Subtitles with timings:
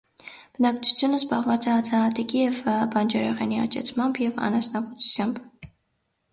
[0.53, 5.43] Բնակչությունը զբաղված է հացահատիկի ու բանջարեղենի աճեցմամբ և անասնաբուծությամբ։